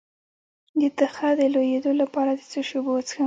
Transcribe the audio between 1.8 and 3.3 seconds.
لپاره د څه شي اوبه وڅښم؟